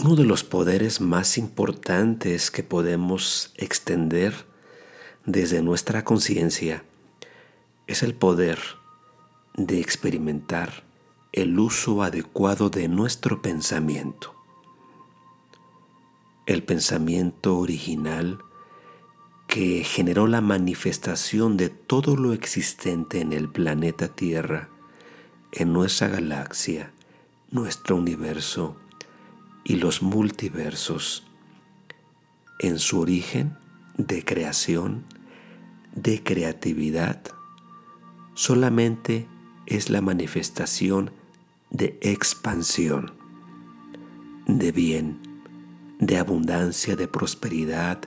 Uno 0.00 0.14
de 0.14 0.22
los 0.22 0.44
poderes 0.44 1.00
más 1.00 1.38
importantes 1.38 2.52
que 2.52 2.62
podemos 2.62 3.52
extender 3.56 4.46
desde 5.26 5.60
nuestra 5.60 6.04
conciencia 6.04 6.84
es 7.88 8.04
el 8.04 8.14
poder 8.14 8.60
de 9.54 9.80
experimentar 9.80 10.84
el 11.32 11.58
uso 11.58 12.04
adecuado 12.04 12.70
de 12.70 12.86
nuestro 12.86 13.42
pensamiento. 13.42 14.36
El 16.46 16.62
pensamiento 16.62 17.58
original 17.58 18.38
que 19.48 19.82
generó 19.82 20.28
la 20.28 20.40
manifestación 20.40 21.56
de 21.56 21.70
todo 21.70 22.14
lo 22.14 22.34
existente 22.34 23.20
en 23.20 23.32
el 23.32 23.48
planeta 23.48 24.06
Tierra, 24.06 24.68
en 25.50 25.72
nuestra 25.72 26.06
galaxia, 26.06 26.92
nuestro 27.50 27.96
universo 27.96 28.76
y 29.64 29.76
los 29.76 30.02
multiversos, 30.02 31.26
en 32.58 32.78
su 32.78 33.00
origen 33.00 33.56
de 33.96 34.24
creación, 34.24 35.04
de 35.94 36.22
creatividad, 36.22 37.22
solamente 38.34 39.26
es 39.66 39.90
la 39.90 40.00
manifestación 40.00 41.10
de 41.70 41.98
expansión, 42.00 43.12
de 44.46 44.72
bien, 44.72 45.18
de 45.98 46.18
abundancia, 46.18 46.96
de 46.96 47.08
prosperidad, 47.08 48.00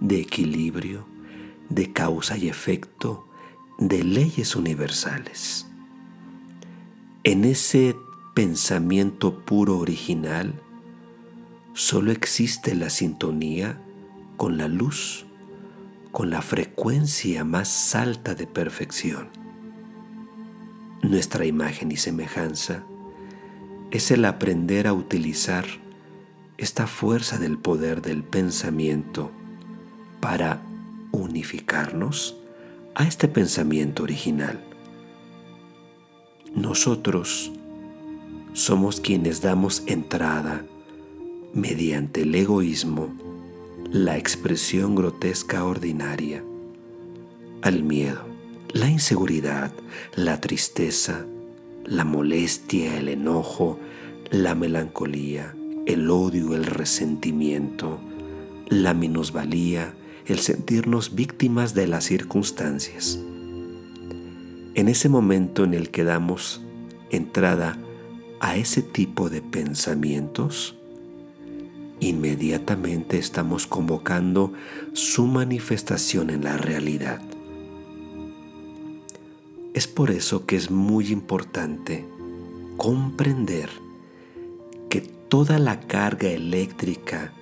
de 0.00 0.20
equilibrio, 0.20 1.06
de 1.68 1.92
causa 1.92 2.36
y 2.36 2.48
efecto, 2.48 3.26
de 3.78 4.02
leyes 4.02 4.56
universales. 4.56 5.66
En 7.24 7.44
ese 7.44 7.96
pensamiento 8.34 9.44
puro 9.44 9.78
original, 9.78 10.60
solo 11.78 12.10
existe 12.10 12.74
la 12.74 12.90
sintonía 12.90 13.80
con 14.36 14.58
la 14.58 14.66
luz, 14.66 15.26
con 16.10 16.28
la 16.28 16.42
frecuencia 16.42 17.44
más 17.44 17.94
alta 17.94 18.34
de 18.34 18.48
perfección. 18.48 19.28
Nuestra 21.02 21.46
imagen 21.46 21.92
y 21.92 21.96
semejanza 21.96 22.82
es 23.92 24.10
el 24.10 24.24
aprender 24.24 24.88
a 24.88 24.92
utilizar 24.92 25.66
esta 26.56 26.88
fuerza 26.88 27.38
del 27.38 27.58
poder 27.58 28.02
del 28.02 28.24
pensamiento 28.24 29.30
para 30.20 30.60
unificarnos 31.12 32.36
a 32.96 33.06
este 33.06 33.28
pensamiento 33.28 34.02
original. 34.02 34.60
Nosotros 36.56 37.52
somos 38.52 39.00
quienes 39.00 39.42
damos 39.42 39.84
entrada 39.86 40.64
mediante 41.52 42.22
el 42.22 42.34
egoísmo, 42.34 43.14
la 43.90 44.18
expresión 44.18 44.94
grotesca 44.94 45.64
ordinaria, 45.64 46.44
al 47.62 47.82
miedo, 47.82 48.22
la 48.72 48.88
inseguridad, 48.88 49.72
la 50.14 50.40
tristeza, 50.40 51.26
la 51.84 52.04
molestia, 52.04 52.98
el 52.98 53.08
enojo, 53.08 53.78
la 54.30 54.54
melancolía, 54.54 55.54
el 55.86 56.10
odio, 56.10 56.54
el 56.54 56.66
resentimiento, 56.66 57.98
la 58.68 58.92
minusvalía, 58.92 59.94
el 60.26 60.38
sentirnos 60.38 61.14
víctimas 61.14 61.72
de 61.74 61.86
las 61.86 62.04
circunstancias. 62.04 63.18
En 64.74 64.88
ese 64.88 65.08
momento 65.08 65.64
en 65.64 65.72
el 65.72 65.90
que 65.90 66.04
damos 66.04 66.62
entrada 67.10 67.78
a 68.40 68.56
ese 68.56 68.82
tipo 68.82 69.30
de 69.30 69.40
pensamientos, 69.40 70.77
inmediatamente 72.00 73.18
estamos 73.18 73.66
convocando 73.66 74.52
su 74.92 75.26
manifestación 75.26 76.30
en 76.30 76.44
la 76.44 76.56
realidad. 76.56 77.20
Es 79.74 79.86
por 79.86 80.10
eso 80.10 80.46
que 80.46 80.56
es 80.56 80.70
muy 80.70 81.08
importante 81.08 82.04
comprender 82.76 83.70
que 84.88 85.00
toda 85.00 85.58
la 85.58 85.80
carga 85.80 86.28
eléctrica 86.28 87.32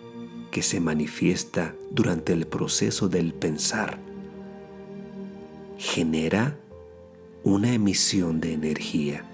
que 0.51 0.63
se 0.63 0.81
manifiesta 0.81 1.75
durante 1.91 2.33
el 2.33 2.47
proceso 2.47 3.09
del 3.09 3.33
pensar 3.33 3.99
genera 5.79 6.59
una 7.45 7.73
emisión 7.73 8.41
de 8.41 8.55
energía 8.55 9.25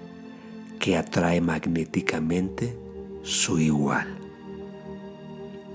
que 0.79 0.97
atrae 0.97 1.41
magnéticamente 1.41 2.77
su 3.23 3.57
igual. 3.59 4.22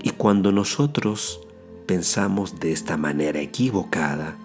Y 0.01 0.11
cuando 0.11 0.51
nosotros 0.51 1.41
pensamos 1.85 2.59
de 2.59 2.71
esta 2.71 2.97
manera 2.97 3.41
equivocada, 3.41 4.37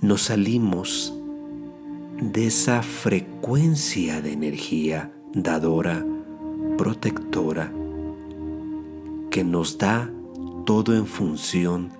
nos 0.00 0.22
salimos 0.22 1.14
de 2.20 2.46
esa 2.46 2.82
frecuencia 2.82 4.20
de 4.20 4.32
energía 4.32 5.12
dadora, 5.34 6.04
protectora, 6.76 7.72
que 9.30 9.44
nos 9.44 9.78
da 9.78 10.10
todo 10.66 10.94
en 10.96 11.06
función 11.06 11.90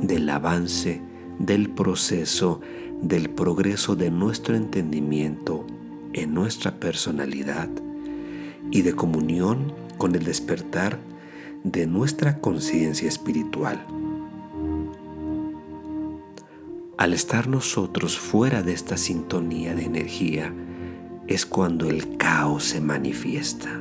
del 0.00 0.28
avance, 0.28 1.00
del 1.38 1.70
proceso, 1.70 2.60
del 3.00 3.30
progreso 3.30 3.96
de 3.96 4.10
nuestro 4.10 4.54
entendimiento 4.54 5.66
en 6.12 6.34
nuestra 6.34 6.78
personalidad 6.78 7.68
y 8.70 8.82
de 8.82 8.94
comunión 8.94 9.72
con 9.98 10.14
el 10.14 10.24
despertar 10.24 10.98
de 11.64 11.86
nuestra 11.86 12.40
conciencia 12.40 13.08
espiritual. 13.08 13.84
Al 16.98 17.12
estar 17.12 17.48
nosotros 17.48 18.18
fuera 18.18 18.62
de 18.62 18.72
esta 18.72 18.96
sintonía 18.96 19.74
de 19.74 19.84
energía, 19.84 20.54
es 21.26 21.46
cuando 21.46 21.88
el 21.88 22.16
caos 22.18 22.64
se 22.64 22.80
manifiesta 22.80 23.80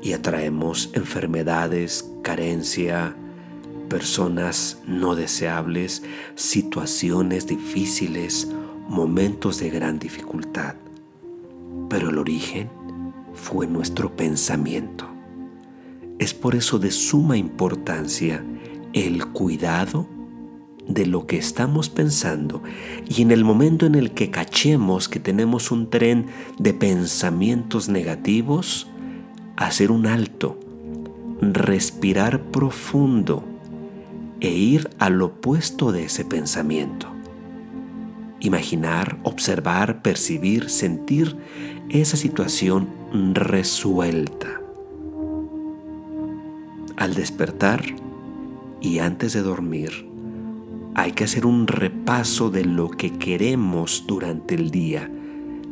y 0.00 0.12
atraemos 0.12 0.90
enfermedades, 0.94 2.10
carencia, 2.22 3.16
personas 3.88 4.78
no 4.86 5.16
deseables, 5.16 6.02
situaciones 6.36 7.46
difíciles, 7.46 8.48
momentos 8.88 9.58
de 9.58 9.70
gran 9.70 9.98
dificultad. 9.98 10.76
Pero 11.88 12.10
el 12.10 12.18
origen 12.18 12.70
fue 13.34 13.66
nuestro 13.66 14.14
pensamiento. 14.14 15.13
Es 16.18 16.32
por 16.34 16.54
eso 16.54 16.78
de 16.78 16.90
suma 16.90 17.36
importancia 17.36 18.44
el 18.92 19.26
cuidado 19.26 20.06
de 20.88 21.06
lo 21.06 21.26
que 21.26 21.38
estamos 21.38 21.88
pensando 21.88 22.62
y 23.08 23.22
en 23.22 23.30
el 23.30 23.44
momento 23.44 23.86
en 23.86 23.94
el 23.94 24.12
que 24.12 24.30
cachemos 24.30 25.08
que 25.08 25.18
tenemos 25.18 25.70
un 25.70 25.90
tren 25.90 26.26
de 26.58 26.74
pensamientos 26.74 27.88
negativos, 27.88 28.88
hacer 29.56 29.90
un 29.90 30.06
alto, 30.06 30.58
respirar 31.40 32.42
profundo 32.50 33.44
e 34.40 34.50
ir 34.50 34.90
al 34.98 35.20
opuesto 35.22 35.90
de 35.90 36.04
ese 36.04 36.24
pensamiento. 36.24 37.08
Imaginar, 38.40 39.18
observar, 39.22 40.02
percibir, 40.02 40.68
sentir 40.68 41.36
esa 41.88 42.16
situación 42.16 42.88
resuelta. 43.32 44.63
Al 46.96 47.14
despertar 47.14 47.82
y 48.80 49.00
antes 49.00 49.32
de 49.32 49.42
dormir, 49.42 50.08
hay 50.94 51.10
que 51.12 51.24
hacer 51.24 51.44
un 51.44 51.66
repaso 51.66 52.50
de 52.50 52.64
lo 52.64 52.88
que 52.90 53.18
queremos 53.18 54.04
durante 54.06 54.54
el 54.54 54.70
día, 54.70 55.10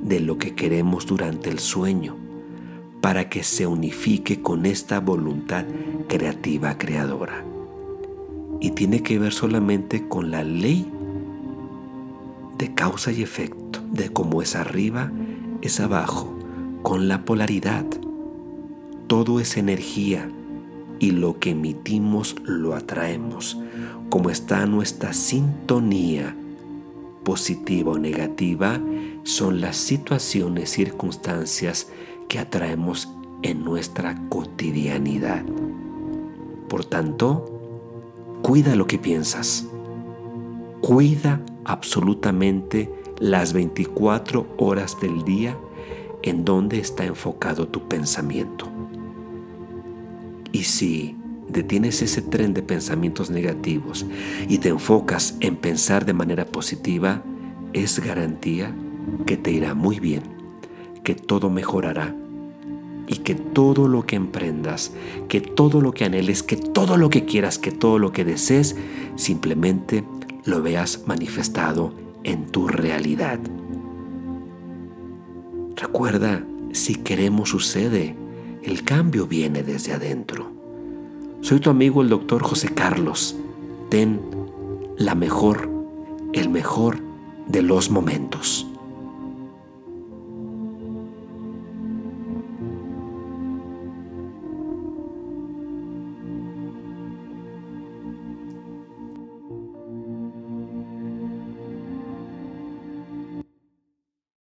de 0.02 0.18
lo 0.18 0.36
que 0.36 0.56
queremos 0.56 1.06
durante 1.06 1.48
el 1.48 1.60
sueño 1.60 2.16
para 3.00 3.28
que 3.28 3.44
se 3.44 3.66
unifique 3.66 4.42
con 4.42 4.66
esta 4.66 5.00
voluntad 5.00 5.64
creativa 6.08 6.78
creadora. 6.78 7.44
Y 8.60 8.70
tiene 8.70 9.02
que 9.02 9.18
ver 9.18 9.32
solamente 9.32 10.08
con 10.08 10.30
la 10.30 10.42
ley 10.42 10.90
de 12.58 12.74
causa 12.74 13.12
y 13.12 13.22
efecto, 13.22 13.80
de 13.92 14.12
cómo 14.12 14.42
es 14.42 14.56
arriba, 14.56 15.12
es 15.62 15.80
abajo, 15.80 16.36
con 16.82 17.08
la 17.08 17.24
polaridad. 17.24 17.86
Todo 19.08 19.40
es 19.40 19.56
energía 19.56 20.28
y 21.02 21.10
lo 21.10 21.40
que 21.40 21.50
emitimos 21.50 22.36
lo 22.44 22.76
atraemos. 22.76 23.58
Como 24.08 24.30
está 24.30 24.66
nuestra 24.66 25.12
sintonía 25.12 26.36
positiva 27.24 27.90
o 27.90 27.98
negativa, 27.98 28.80
son 29.24 29.60
las 29.60 29.76
situaciones, 29.76 30.70
circunstancias, 30.70 31.88
que 32.28 32.38
atraemos 32.38 33.08
en 33.42 33.64
nuestra 33.64 34.14
cotidianidad. 34.28 35.42
Por 36.68 36.84
tanto, 36.84 37.50
cuida 38.42 38.76
lo 38.76 38.86
que 38.86 38.98
piensas. 38.98 39.66
Cuida 40.82 41.40
absolutamente 41.64 42.88
las 43.18 43.52
24 43.52 44.54
horas 44.56 45.00
del 45.00 45.24
día 45.24 45.58
en 46.22 46.44
donde 46.44 46.78
está 46.78 47.04
enfocado 47.04 47.66
tu 47.66 47.88
pensamiento. 47.88 48.71
Y 50.52 50.64
si 50.64 51.16
detienes 51.48 52.02
ese 52.02 52.22
tren 52.22 52.54
de 52.54 52.62
pensamientos 52.62 53.30
negativos 53.30 54.06
y 54.48 54.58
te 54.58 54.68
enfocas 54.68 55.36
en 55.40 55.56
pensar 55.56 56.04
de 56.04 56.12
manera 56.12 56.44
positiva, 56.44 57.22
es 57.72 58.00
garantía 58.00 58.74
que 59.26 59.36
te 59.36 59.50
irá 59.50 59.74
muy 59.74 59.98
bien, 59.98 60.22
que 61.02 61.14
todo 61.14 61.50
mejorará 61.50 62.14
y 63.08 63.16
que 63.18 63.34
todo 63.34 63.88
lo 63.88 64.06
que 64.06 64.16
emprendas, 64.16 64.92
que 65.28 65.40
todo 65.40 65.80
lo 65.80 65.92
que 65.92 66.04
anheles, 66.04 66.42
que 66.42 66.56
todo 66.56 66.96
lo 66.96 67.10
que 67.10 67.24
quieras, 67.24 67.58
que 67.58 67.72
todo 67.72 67.98
lo 67.98 68.12
que 68.12 68.24
desees, 68.24 68.76
simplemente 69.16 70.04
lo 70.44 70.62
veas 70.62 71.04
manifestado 71.06 71.92
en 72.24 72.46
tu 72.46 72.68
realidad. 72.68 73.40
Recuerda, 75.76 76.44
si 76.72 76.94
queremos 76.94 77.50
sucede, 77.50 78.16
el 78.62 78.84
cambio 78.84 79.26
viene 79.26 79.62
desde 79.62 79.92
adentro. 79.92 80.50
Soy 81.40 81.60
tu 81.60 81.70
amigo 81.70 82.02
el 82.02 82.08
doctor 82.08 82.42
José 82.42 82.68
Carlos. 82.72 83.36
Ten 83.88 84.20
la 84.96 85.14
mejor, 85.14 85.68
el 86.32 86.48
mejor 86.48 86.98
de 87.48 87.62
los 87.62 87.90
momentos. 87.90 88.66